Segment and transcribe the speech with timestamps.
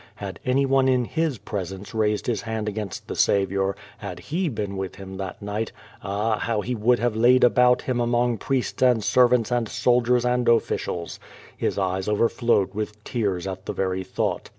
[0.15, 4.95] Had anyone in his presence raised his hand against the Saviour, had he been with
[4.95, 5.71] him that night,
[6.03, 10.25] ah, how he would have laid about him among priests and servants and sol diera
[10.25, 11.19] and officials.
[11.55, 14.49] His eyes overflowed with tears at the very thought.